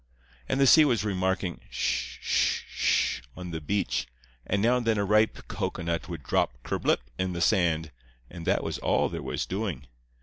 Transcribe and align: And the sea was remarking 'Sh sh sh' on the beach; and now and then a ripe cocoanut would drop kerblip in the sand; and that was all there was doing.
And 0.49 0.59
the 0.59 0.65
sea 0.65 0.83
was 0.83 1.03
remarking 1.03 1.61
'Sh 1.69 2.17
sh 2.19 2.61
sh' 2.71 3.21
on 3.37 3.51
the 3.51 3.61
beach; 3.61 4.07
and 4.47 4.59
now 4.59 4.77
and 4.77 4.87
then 4.87 4.97
a 4.97 5.05
ripe 5.05 5.47
cocoanut 5.47 6.09
would 6.09 6.23
drop 6.23 6.57
kerblip 6.63 7.01
in 7.19 7.33
the 7.33 7.39
sand; 7.41 7.91
and 8.27 8.47
that 8.47 8.63
was 8.63 8.79
all 8.79 9.09
there 9.09 9.21
was 9.21 9.45
doing. 9.45 9.85